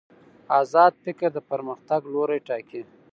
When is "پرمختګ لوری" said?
1.49-2.39